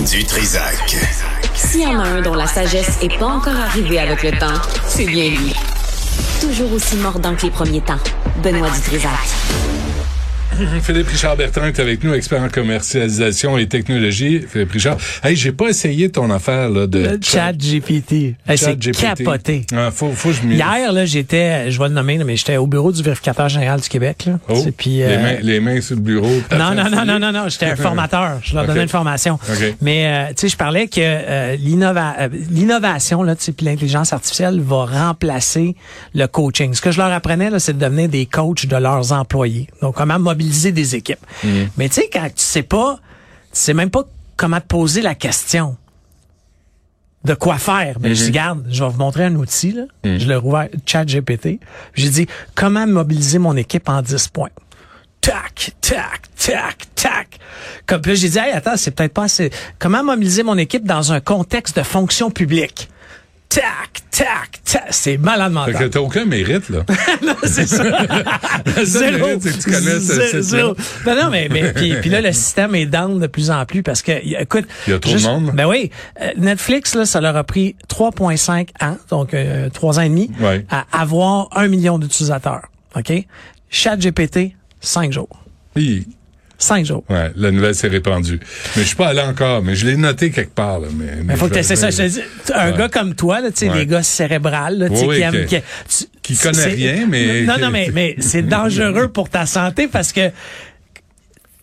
[0.00, 0.96] Du Trisac.
[1.54, 4.60] S'il y en a un dont la sagesse n'est pas encore arrivée avec le temps,
[4.86, 5.54] c'est bien lui.
[6.40, 7.98] Toujours aussi mordant que les premiers temps.
[8.42, 9.10] Benoît Dutrisac.
[10.82, 14.44] Philippe Richard Bertrand est avec nous, expert en commercialisation et technologie.
[14.48, 18.12] Philippe Richard, hey, j'ai pas essayé ton affaire là, de Le chat GPT.
[18.46, 19.00] Hey, c'est ChatGPT.
[19.00, 19.66] capoté.
[19.74, 22.56] Ah, faut, faut que je Hier, là, j'étais, je vais le nommer, là, mais j'étais
[22.56, 24.24] au bureau du vérificateur général du Québec.
[24.26, 24.38] Là.
[24.48, 26.30] Oh, puis, les, euh, mains, les mains sur le bureau.
[26.52, 28.38] non, non, non, non, non, non, j'étais un formateur.
[28.42, 28.68] Je leur Ok.
[28.68, 29.34] donnais une formation.
[29.34, 29.74] Ok.
[29.80, 33.66] Mais, euh, tu sais, je parlais que euh, l'innova- euh, l'innovation, là, tu sais, puis
[33.66, 35.74] l'intelligence artificielle va remplacer
[36.14, 36.74] le coaching.
[36.74, 39.66] Ce que je leur apprenais, là, c'est de devenir des coachs de leurs employés.
[39.82, 41.24] Donc, comment mobiliser des équipes.
[41.42, 41.48] Mm.
[41.76, 42.96] Mais tu sais, quand tu sais pas,
[43.52, 44.04] tu sais même pas
[44.36, 45.76] comment te poser la question
[47.24, 47.98] de quoi faire.
[48.00, 49.84] Ben, je dis, garde, je vais vous montrer un outil, là.
[50.04, 51.58] Je l'ai rouvert, chat GPT.
[51.94, 54.50] J'ai dit, comment mobiliser mon équipe en 10 points?
[55.22, 57.38] Tac, tac, tac, tac.
[57.86, 59.50] Comme puis là, j'ai dit, hey, attends, c'est peut-être pas assez.
[59.78, 62.90] Comment mobiliser mon équipe dans un contexte de fonction publique?
[63.54, 64.82] Tac, tac, tac.
[64.90, 65.90] C'est malade Fait que mental.
[65.90, 66.84] t'as aucun mérite, là.
[67.44, 67.84] c'est ça.
[68.84, 69.26] Zéro.
[69.26, 70.74] mérite, c'est que tu connais ce zéro.
[71.06, 73.82] Non, non, mais, mais puis, puis là, le système est down de plus en plus
[73.84, 74.66] parce que, écoute.
[74.88, 75.52] Il y a trop de monde.
[75.54, 75.90] Ben oui.
[76.20, 80.30] Euh, Netflix, là, ça leur a pris 3,5 ans, donc euh, trois ans et demi,
[80.40, 80.66] Ouais.
[80.70, 82.68] à avoir un million d'utilisateurs.
[82.96, 83.12] OK?
[83.70, 85.44] ChatGPT, cinq jours.
[85.76, 86.06] Hi.
[86.64, 87.04] Cinq jours.
[87.10, 88.40] Ouais, la nouvelle s'est répandue.
[88.74, 90.78] Mais je suis pas allé encore, mais je l'ai noté quelque part.
[90.80, 91.90] Là, mais, Mais faut que tu ça.
[91.90, 92.20] Je te dis,
[92.54, 92.78] un Ouais.
[92.78, 93.80] gars comme toi, là, tu sais, Ouais.
[93.80, 97.90] les gars cérébrales, là, Oui, qui aiment, qui, qui connaît rien, mais- Non, non, mais,
[97.92, 100.30] mais c'est dangereux pour ta santé parce que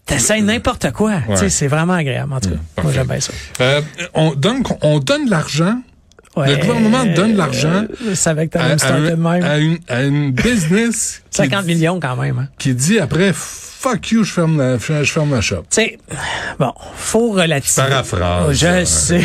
[0.05, 1.15] t'essayes n'importe quoi.
[1.29, 1.49] Tu sais, Ouais.
[1.49, 2.55] c'est vraiment agréable, en tout cas.
[2.55, 2.91] Moi, parfait.
[2.93, 3.33] j'aime bien ça.
[3.61, 3.81] Euh,
[4.13, 5.81] on donne, on donne de l'argent.
[6.37, 8.15] Ouais, Le gouvernement donne de l'argent euh,
[8.55, 12.39] À, à une, à une business qui 50 dit- millions quand même.
[12.39, 12.47] Hein.
[12.57, 15.63] qui dit après fuck you, je ferme la, je, je ferme la shop.
[15.69, 15.97] Tu sais,
[16.59, 17.81] bon, faut relativiser.
[17.81, 19.21] Paraphrase, Je ça, sais.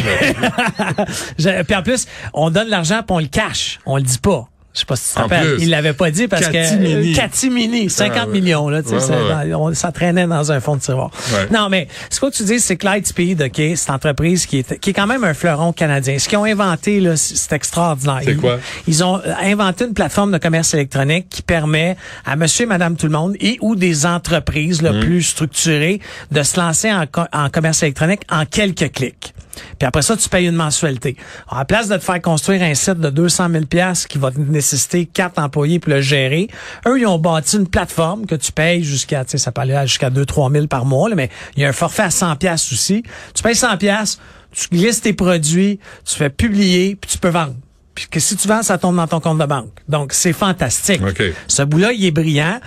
[1.64, 3.78] Puis en plus, on donne l'argent puis on le cache.
[3.86, 4.48] On le dit pas.
[4.76, 5.56] Je sais pas si tu te rappelles.
[5.58, 7.12] Il l'avait pas dit parce Catimini.
[7.12, 8.32] que Catimini, 50 Ah ouais.
[8.32, 11.10] millions là, tu sais, Ouais, ça, on- ça traînait dans un fond de tiroir.
[11.50, 14.90] Non, mais ce que tu dis, c'est que Lightspeed, ok, cette entreprise qui est qui
[14.90, 16.18] est quand même un fleuron canadien.
[16.18, 18.20] Ce qu'ils ont inventé là, c'est extraordinaire.
[18.22, 18.58] C'est Ils- quoi?
[18.86, 22.96] Ils ont euh, inventé une plateforme de commerce électronique qui permet à monsieur et madame
[22.96, 24.84] tout le monde et ou des entreprises Mmh.
[24.84, 26.00] là, plus structurées
[26.30, 29.32] de se lancer en commerce électronique en quelques clics.
[29.78, 31.16] Puis après ça, tu payes une mensualité.
[31.48, 34.30] Alors, à place de te faire construire un site de 200 000 pièces qui va
[34.30, 36.48] te nécessiter quatre employés pour le gérer,
[36.86, 39.78] eux, ils ont bâti une plateforme que tu payes jusqu'à, tu sais, ça peut aller
[39.86, 42.72] jusqu'à 2-3 000 par mois, là, mais il y a un forfait à 100 pièces
[42.72, 43.02] aussi.
[43.34, 44.18] Tu payes 100 pièces,
[44.52, 47.54] tu glisses tes produits, tu fais publier, puis tu peux vendre.
[47.94, 49.72] Puis que si tu vends, ça tombe dans ton compte de banque.
[49.88, 51.00] Donc, c'est fantastique.
[51.02, 51.22] OK.
[51.48, 52.60] Ce bout-là, il est brillant.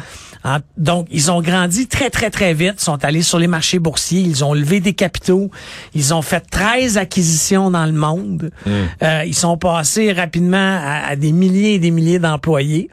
[0.43, 2.79] En- donc, ils ont grandi très, très, très vite.
[2.79, 4.21] sont allés sur les marchés boursiers.
[4.21, 5.51] Ils ont levé des capitaux.
[5.95, 8.51] Ils ont fait 13 acquisitions dans le monde.
[8.67, 12.89] Euh, ils sont passés rapidement à, à des milliers et des milliers d'employés.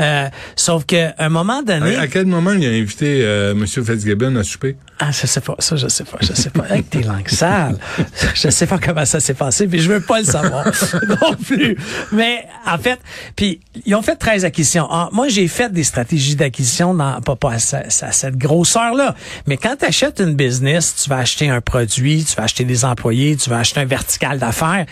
[0.00, 1.96] Euh, sauf qu'à un moment donné...
[1.96, 3.66] À, à quel moment il a invité euh, M.
[3.66, 4.76] Fitzgibbon à souper?
[5.00, 5.54] Ah, je sais pas.
[5.60, 6.18] Ça, je sais pas.
[6.20, 6.64] Je sais pas.
[6.68, 7.78] Avec tes langues sales.
[8.34, 10.64] Je sais pas comment ça s'est passé, puis je veux pas le savoir
[11.08, 11.76] non plus.
[12.12, 12.98] Mais, en fait,
[13.36, 14.86] puis ils ont fait 13 acquisitions.
[14.90, 19.14] Ah, moi, j'ai fait des stratégies d'acquisition pas, à cette grosseur-là.
[19.46, 22.84] Mais quand tu achètes une business, tu vas acheter un produit, tu vas acheter des
[22.84, 24.86] employés, tu vas acheter un vertical d'affaires.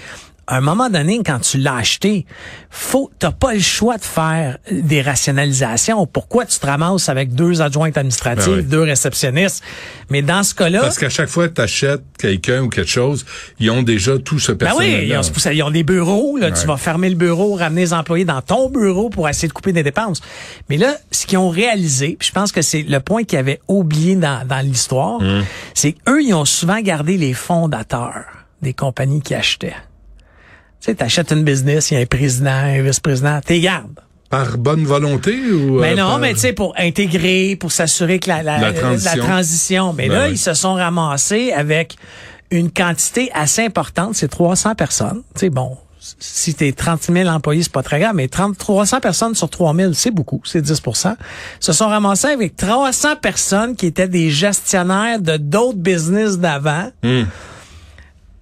[0.48, 2.24] À un moment donné, quand tu l'as acheté,
[2.70, 6.06] faut, t'as pas le choix de faire des rationalisations.
[6.06, 8.62] Pourquoi tu te ramasses avec deux adjointes administratives, Ben oui.
[8.62, 9.62] deux réceptionnistes?
[10.08, 13.26] Mais dans ce cas-là, Parce qu'à chaque fois que tu achètes quelqu'un ou quelque chose,
[13.58, 16.36] ils ont déjà tout ce ben personnel oui, ils ont, ils des bureaux.
[16.36, 19.52] Là, Tu vas fermer le bureau, ramener les employés dans ton bureau pour essayer de
[19.52, 20.20] couper des dépenses.
[20.70, 23.60] Mais là, ce qu'ils ont réalisé, puis je pense que c'est le point qu'ils avaient
[23.68, 25.44] oublié dans, dans l'histoire, Hum.
[25.74, 28.24] c'est qu'eux, ils ont souvent gardé les fondateurs
[28.62, 29.74] des compagnies qui achetaient.
[30.86, 33.98] Tu sais, t'achètes une business, il y a un président, un vice-président, t'es gardes.
[34.30, 35.80] Par bonne volonté ou...
[35.80, 38.72] Mais euh, non, par- mais tu sais, pour intégrer, pour s'assurer que la, la, La
[38.72, 39.24] transition.
[39.24, 39.92] transition.
[39.92, 40.32] Mais Ben là, oui.
[40.34, 41.96] ils se sont ramassés avec
[42.52, 45.22] une quantité assez importante, c'est 300 personnes.
[45.34, 49.00] Tu sais, bon, si t'es 30 000 employés, c'est pas très grave, mais 30, 300
[49.00, 51.16] personnes sur 3 000, c'est beaucoup, c'est 10%
[51.58, 56.90] se sont ramassés avec 300 personnes qui étaient des gestionnaires de d'autres business d'avant.
[57.02, 57.26] Hum.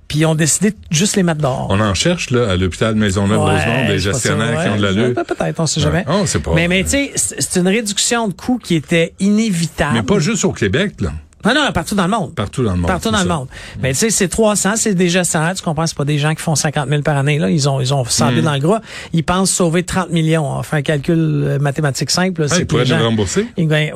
[0.08, 1.66] Puis ils ont décidé de juste les mettre dehors.
[1.70, 4.74] On en cherche là à l'hôpital Maisonneuve-Rosemont des c'est pas ça, gestionnaires qui ouais.
[4.74, 5.16] ont de l'allure.
[5.16, 6.04] Ouais, Peut-être, on sait jamais.
[6.06, 6.14] Ouais.
[6.20, 9.94] Oh, c'est pas- Mais, mais tu sais, c'est une réduction de coûts qui était inévitable.
[9.94, 11.12] Mais pas juste au Québec, là.
[11.44, 12.34] Non, non, partout dans le monde.
[12.34, 12.86] Partout dans le monde.
[12.86, 13.48] Partout dans le monde.
[13.82, 16.42] Mais tu sais, c'est 300, c'est des gestionnaires, tu comprends, c'est pas des gens qui
[16.42, 17.50] font 50 000 par année, là.
[17.50, 18.44] Ils ont, ils ont semblé Hmm.
[18.44, 18.80] dans le gras.
[19.12, 20.46] Ils pensent sauver 30 millions.
[20.46, 22.46] On fait un calcul euh, mathématique simple.
[22.50, 23.46] Ah, ils les pourraient gens- rembourser.
[23.56, 23.92] ils ouais,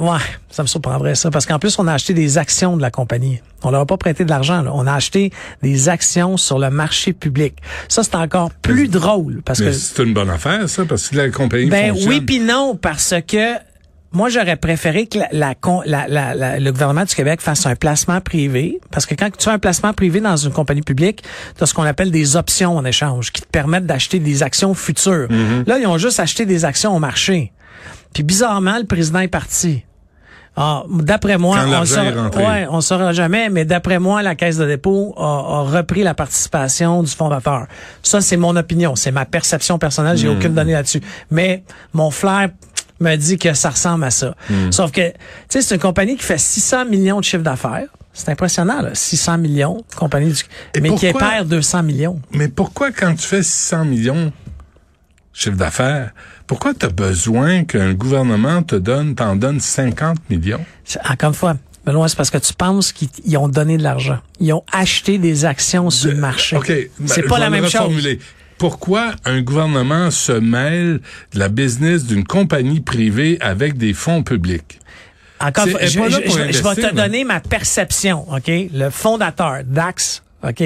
[0.50, 1.30] ça me surprendrait ça.
[1.30, 3.40] Parce qu'en plus, on a acheté des actions de la compagnie.
[3.62, 4.70] On leur a pas prêté de l'argent, là.
[4.74, 7.54] On a acheté des actions sur le marché public.
[7.88, 9.42] Ça, c'est encore plus drôle.
[9.44, 12.08] Parce Mais que c'est une bonne affaire, ça, parce que la compagnie ben fonctionne.
[12.10, 13.54] oui puis non parce que
[14.12, 18.20] moi j'aurais préféré que la, la la- la- le gouvernement du Québec fasse un placement
[18.20, 21.22] privé parce que quand tu fais un placement privé dans une compagnie publique,
[21.56, 24.72] tu as ce qu'on appelle des options en échange qui te permettent d'acheter des actions
[24.74, 25.28] futures.
[25.28, 25.66] Mm-hmm.
[25.68, 27.52] Là, ils ont juste acheté des actions au marché.
[28.14, 29.84] Puis bizarrement, le président est parti.
[30.60, 32.02] Ah, d'après moi, on saura,
[32.50, 36.14] ouais, on saura jamais, mais d'après moi, la Caisse de dépôt a, a repris la
[36.14, 37.66] participation du fondateur.
[38.02, 41.00] Ça, c'est mon opinion, c'est ma perception personnelle, j'ai aucune donnée là-dessus.
[41.30, 41.62] Mais
[41.92, 42.48] mon flair
[43.00, 44.34] me dit que ça ressemble à ça.
[44.70, 45.14] Sauf que, tu
[45.48, 47.86] sais, c'est une compagnie qui fait 600 millions de chiffre d'affaires.
[48.12, 50.42] C'est impressionnant, là, 600 millions, compagnie du,
[50.74, 52.20] Et mais qui pourquoi- perd 200 millions.
[52.32, 54.32] Mais pourquoi, quand tu fais 600 millions
[55.32, 56.10] chiffre d'affaires,
[56.46, 60.64] pourquoi tu as besoin qu'un gouvernement te donne, t'en donne 50 millions?
[61.08, 61.56] Encore une fois,
[61.86, 64.18] Benoît, c'est parce que tu penses qu'ils ils ont donné de l'argent.
[64.40, 66.56] Ils ont acheté des actions sur le marché.
[66.56, 66.66] OK.
[66.66, 67.92] ben, c'est pas la même chose.
[68.58, 71.00] Pourquoi un gouvernement se mêle
[71.32, 74.80] de la business d'une compagnie privée avec des fonds publics?
[75.40, 78.50] Encore je, vais te donner ma perception, OK?
[78.72, 80.62] Le fondateur, Dax, OK,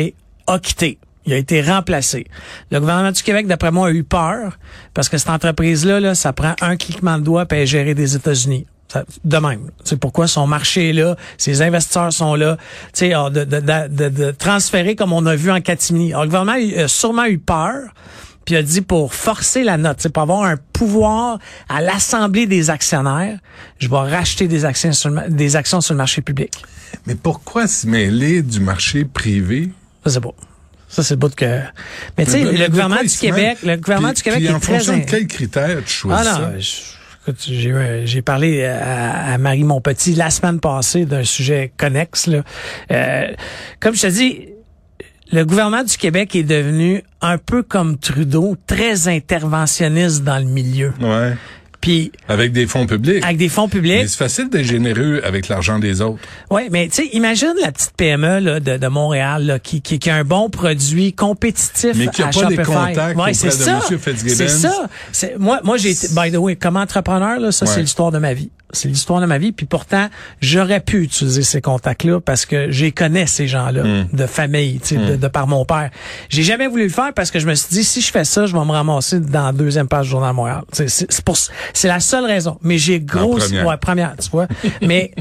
[0.46, 0.98] a quitté.
[1.26, 2.26] Il a été remplacé.
[2.70, 4.58] Le gouvernement du Québec, d'après moi, a eu peur
[4.94, 8.66] parce que cette entreprise-là, là, ça prend un cliquement de doigt pour gérée des États-Unis.
[9.24, 9.70] De même.
[9.84, 12.56] C'est pourquoi son marché est là, ses investisseurs sont là.
[12.58, 16.12] Tu sais, alors, de, de, de, de- transférer comme on a vu en catimini.
[16.12, 17.80] Alors, le gouvernement a sûrement eu peur
[18.44, 22.70] puis a dit pour forcer la note, c'est pour avoir un pouvoir à l'assemblée des
[22.70, 23.38] actionnaires,
[23.78, 26.50] je vais racheter des actions sur le, des actions sur le marché public.
[27.06, 29.70] Mais pourquoi se mêler du marché privé?
[30.04, 30.34] Ça c'est pas.
[30.88, 31.60] Ça c'est le bout que.
[32.18, 33.08] Mais tu sais, le gouvernement du?
[33.16, 34.72] Québec, le gouvernement Puis- du Québec puis est en très.
[34.74, 36.58] fonction in- de quels critères tu choisis Ah ça?
[36.58, 36.98] je- écoute,
[37.38, 42.26] j'ai eu- j'ai parlé à, à Marie Monpetit la semaine passée d'un sujet connexe.
[42.26, 42.42] Là.
[42.90, 43.28] Euh,
[43.80, 44.48] comme je te dis,
[45.30, 50.92] le gouvernement du Québec est devenu un peu comme Trudeau, très interventionniste dans le milieu.
[51.00, 51.34] Ouais.
[51.82, 53.22] Puis Avec des fonds publics.
[53.22, 54.08] avec des fonds Mais publics.
[54.08, 56.20] c'est facile d'être généreux avec l'argent des autres.
[56.50, 59.98] Oui, mais tu sais, imagine la petite PME là, de, de Montréal là, qui, qui,
[59.98, 62.62] qui a un bon produit compétitif Mais qui a à pas Shopify.
[62.62, 63.76] contacts ouais, auprès c'est de ça.
[63.76, 64.34] Monsieur Fitzgibbons.
[64.36, 64.88] C'est ça.
[65.38, 67.72] Moi, moi j'ai été, by the way, comme entrepreneur, là, ça, Ouais.
[67.74, 68.50] c'est l'histoire de ma vie.
[68.72, 69.52] C'est l'histoire de ma vie.
[69.52, 70.08] Puis pourtant,
[70.40, 74.06] j'aurais pu utiliser ces contacts-là parce que j'ai connais ces gens-là Hmm.
[74.12, 75.90] de famille, tu sais, de, de par mon père.
[76.28, 78.46] J'ai jamais voulu le faire parce que je me suis dit, si je fais ça,
[78.46, 80.62] je vais me ramasser dans la deuxième page du Journal de Montréal.
[80.72, 82.58] C'est, la seule raison.
[82.62, 83.66] Mais j'ai gros, première.
[83.66, 84.46] ouais, première, tu vois.
[84.82, 85.12] Mais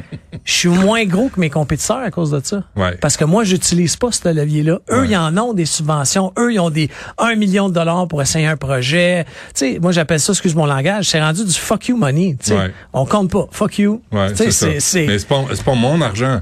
[0.45, 2.63] je suis moins gros que mes compétiteurs à cause de ça.
[2.75, 2.95] Ouais.
[3.01, 4.80] Parce que moi, j'utilise pas ce levier-là.
[4.92, 6.31] Eux, ils en ont des subventions.
[6.38, 9.25] Eux, ils ont des 1 million de dollars pour essayer un projet.
[9.56, 12.38] Tu sais, moi, j'appelle ça, excuse mon langage, c'est rendu du fuck you money.
[12.39, 12.57] tu sais.
[12.57, 12.71] Ouais.
[12.94, 13.40] On compte pas.
[13.51, 14.01] Fuck you.
[14.11, 14.67] Ouais, c'est ça.
[14.67, 16.41] Mais c'est pas, mon argent.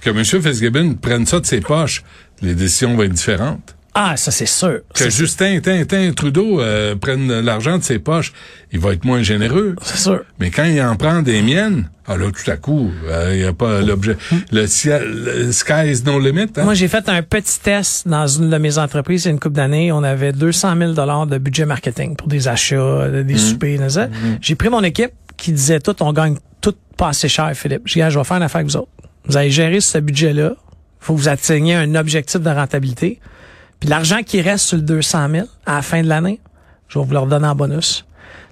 [0.00, 0.24] Que M.
[0.24, 2.04] Fitzgibbon prenne ça de ses poches,
[2.40, 3.74] les décisions vont être différentes.
[4.00, 4.82] Ah, ça, c'est sûr.
[4.94, 8.32] Que Justin Tintin Trudeau euh, prenne l'argent de ses poches,
[8.70, 9.74] il va être moins généreux.
[9.82, 10.20] c'est sûr.
[10.38, 13.44] Mais quand il en prend des miennes, ah là, tout à coup, euh, il y
[13.44, 14.16] a pas l'objet.
[14.52, 16.46] Le ciel, le sky is no limit.
[16.56, 16.62] Hein?
[16.62, 19.40] Moi, j'ai fait un petit test dans une de mes entreprises il y a une
[19.40, 19.90] couple d'années.
[19.90, 24.08] On avait 200 000 dollars de budget marketing pour des achats, des soupers, tout ça.
[24.40, 27.82] J'ai pris mon équipe qui disait tout, on gagne tout pas assez cher, Philippe.
[27.86, 28.90] J'ai dit, Ah, je vais faire une affaire avec vous autres.
[29.24, 30.52] Vous allez gérer ce budget-là.
[31.00, 33.20] faut que vous atteigniez un objectif de rentabilité.
[33.80, 36.40] Puis l'argent qui reste sur le 200 000 à la fin de l'année,
[36.88, 38.04] je vais vous le redonner en bonus.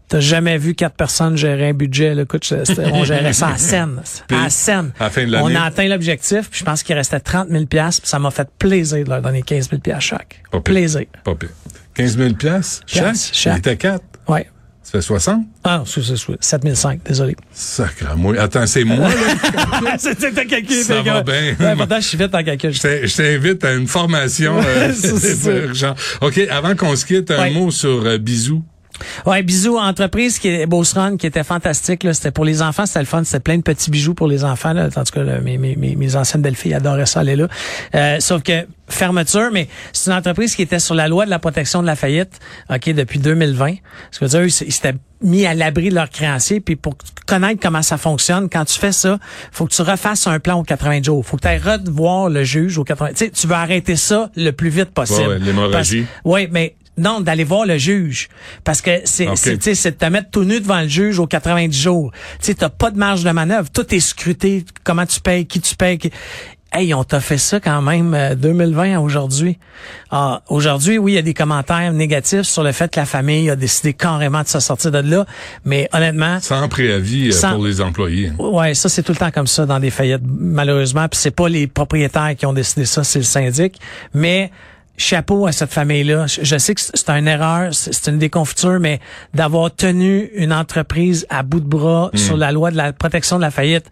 [0.08, 2.22] T'as jamais vu quatre personnes gérer un budget, là.
[2.22, 2.48] Écoute,
[2.92, 4.00] on gérait ça à scène.
[4.28, 4.92] Puis, À scène.
[5.00, 5.56] à la fin de On l'année?
[5.56, 9.02] a atteint l'objectif, puis je pense qu'il restait 30 000 puis ça m'a fait plaisir
[9.02, 10.42] de leur donner 15 000 chaque.
[10.52, 10.60] Pas.
[10.60, 11.06] Plaisir.
[11.24, 11.48] Pas pire.
[11.94, 13.16] 15 000 piastres chaque?
[13.32, 13.56] Chaque?
[13.56, 14.00] Il était 4.
[14.28, 14.48] Ouais.
[14.86, 15.40] Ça fait 60?
[15.64, 17.34] Ah, c'est, c'est, c'est 7 500, désolé.
[17.52, 18.38] Sacre moi.
[18.38, 19.96] Attends, c'est moi, là?
[19.98, 20.84] C'était calculé.
[20.84, 21.56] Ça fait va bien.
[21.58, 22.72] Ouais, je suis vite en calcul.
[22.72, 25.50] Je t'in- je t'invite à une formation euh, Ça, c'est ça.
[25.50, 25.94] urgent.
[26.20, 27.50] OK, avant qu'on se quitte, un Ouais.
[27.50, 28.62] mot sur euh, Bisous.
[29.24, 33.00] Ouais, bisous entreprise qui est Beauce-Run, qui était fantastique là, c'était pour les enfants, c'était
[33.00, 35.40] le fun, c'était plein de petits bijoux pour les enfants là, en tout cas là,
[35.40, 37.48] mes, mes, mes, anciennes belles-filles adoraient ça aller là.
[37.94, 41.38] Euh, sauf que fermeture, mais c'est une entreprise qui était sur la loi de la
[41.38, 42.38] protection de la faillite,
[42.70, 43.74] OK, depuis 2020.
[44.10, 46.94] Ce que dire eux, ils s'étaient mis à l'abri de leurs créanciers puis pour
[47.26, 49.18] connaître comment ça fonctionne, quand tu fais ça,
[49.50, 52.44] faut que tu refasses un plan aux 80 jours, faut que tu ailles revoir le
[52.44, 55.20] juge aux 80 tu sais, tu veux arrêter ça le plus vite possible.
[55.20, 56.02] Ouais, ouais, l'hémorragie.
[56.02, 58.28] Parce- oui, mais non, d'aller voir le juge.
[58.64, 59.36] Parce que c'est, Ok.
[59.36, 62.12] c'est, tu sais, c'est de te mettre tout nu devant le juge aux 90 jours.
[62.40, 63.68] Tu sais, t'as pas de marge de manœuvre.
[63.70, 64.64] Tout est scruté.
[64.84, 65.98] Comment tu payes, qui tu payes?
[65.98, 66.10] qui-
[66.72, 69.56] Hey, on t'a fait ça quand même euh, 2020 à aujourd'hui.
[70.10, 73.48] Ah, aujourd'hui, oui, il y a des commentaires négatifs sur le fait que la famille
[73.48, 75.24] a décidé carrément de se sortir de là.
[75.64, 78.32] Mais honnêtement, Sans préavis euh, Sans- pour les employés.
[78.38, 81.48] Ouais, ça c'est tout le temps comme ça dans des faillites malheureusement, puis c'est pas
[81.48, 83.78] les propriétaires qui ont décidé ça, c'est le syndic,
[84.12, 84.50] mais
[84.96, 86.26] chapeau à cette famille-là.
[86.26, 89.00] Je- sais que c'est une erreur, c'est une déconfiture, mais
[89.34, 93.42] d'avoir tenu une entreprise à bout de bras sur la loi de la protection de
[93.42, 93.86] la faillite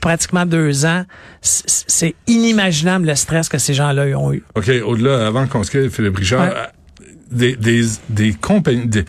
[0.00, 1.04] pratiquement deux ans,
[1.42, 4.42] c'est inimaginable le stress que ces gens-là ont eu.
[4.54, 6.54] OK, au-delà, avant qu'on se quitte, Philippe Richard, Ouais.
[6.54, 9.04] euh, des, des, des compagnies, des,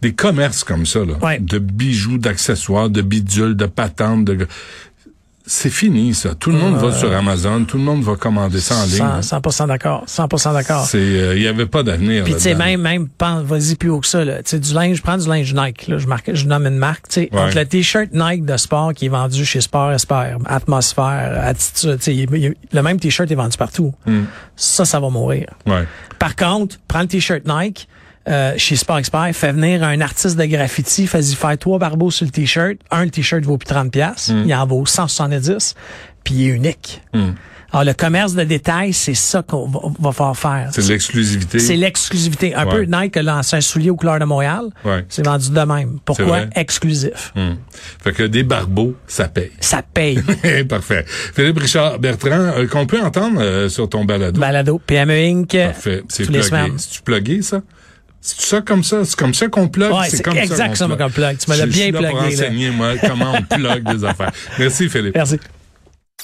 [0.00, 1.38] des commerces comme ça, là, Ouais.
[1.38, 4.46] de bijoux, d'accessoires, de bidules, de patentes, de...
[5.50, 6.34] C'est fini, ça.
[6.34, 9.00] Tout le monde va sur Amazon, tout le monde va commander ça en ligne.
[9.00, 9.20] hein.
[9.20, 10.84] 100%, 100% d'accord, 100% d'accord.
[10.84, 12.22] C'est, euh, il y avait pas d'avenir.
[12.24, 14.24] Puis tu sais même même vas-y plus haut que ça.
[14.26, 16.76] Tu sais du linge, je prends du linge Nike là, je marque je nomme une
[16.76, 17.54] marque, tu sais Ouais.
[17.54, 22.54] le t-shirt Nike de sport qui est vendu chez Sport Esper, Atmosphère, Attitude, tu sais
[22.72, 23.94] le même t-shirt est vendu partout.
[24.06, 24.24] Hmm.
[24.54, 25.46] Ça ça va mourir.
[25.66, 25.84] Ouais.
[26.18, 27.88] Par contre, prends le t-shirt Nike
[28.28, 32.26] euh, chez Sport Expert, fais venir un artiste de graffiti, fais-y faire trois barbeaux sur
[32.26, 32.76] le t-shirt.
[32.90, 35.74] Un, le t-shirt vaut plus 30 pièces, il en vaut 170,
[36.24, 37.02] puis il est unique.
[37.14, 37.30] Hmm.
[37.70, 40.70] Alors le commerce de détail, c'est ça qu'on va, va faire faire.
[40.72, 41.58] C'est l'exclusivité.
[41.58, 42.54] C'est l'exclusivité.
[42.54, 42.86] Un Ouais.
[42.86, 44.70] peu Nike a lancé un soulier aux couleurs de Montréal.
[44.86, 45.04] Ouais.
[45.10, 45.98] C'est vendu de même.
[46.02, 46.46] Pourquoi?
[46.54, 47.30] Exclusif.
[47.36, 47.56] Hmm.
[48.02, 49.50] Fait que des barbeaux, ça paye.
[49.60, 50.18] Ça paye.
[50.68, 51.04] Parfait.
[51.06, 54.40] Philippe Richard Bertrand, euh, qu'on peut entendre euh, sur ton balado.
[54.40, 54.80] Balado.
[54.86, 55.48] PME Inc.
[55.54, 56.02] Parfait.
[56.08, 56.72] C'est tous les plugué.
[56.78, 57.60] C'est-tu plugué, ça?
[58.20, 59.04] C'est ça comme ça?
[59.04, 59.92] C'est comme ça qu'on plug?
[59.92, 61.38] Ouais, c'est comme exact qu'on ça, comme plug.
[61.38, 64.04] Tu me l'as bien je suis là pour plugué, enseigner, moi, comment on plug des
[64.04, 64.32] affaires.
[64.58, 65.14] Merci, Philippe.
[65.14, 65.38] Merci.